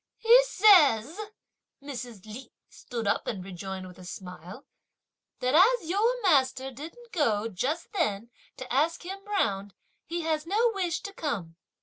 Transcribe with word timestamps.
"He 0.17 0.43
says," 0.45 1.15
Mrs. 1.79 2.25
Li 2.25 2.51
stood 2.69 3.05
up 3.05 3.27
and 3.27 3.45
rejoined 3.45 3.85
with 3.85 3.99
a 3.99 4.03
smile, 4.03 4.65
"that 5.41 5.53
as 5.53 5.87
your 5.87 6.19
master 6.23 6.71
didn't 6.71 7.11
go 7.11 7.47
just 7.47 7.91
then 7.93 8.31
to 8.57 8.73
ask 8.73 9.03
him 9.05 9.23
round, 9.27 9.75
he 10.07 10.21
has 10.21 10.47
no 10.47 10.71
wish 10.73 11.01
to 11.01 11.13
come!" 11.13 11.55